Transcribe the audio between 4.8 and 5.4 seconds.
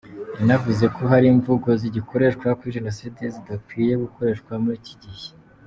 iki gihe.